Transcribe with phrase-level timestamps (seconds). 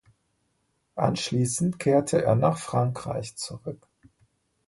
[0.95, 3.87] Anschließend kehrte er nach Frankreich zurück.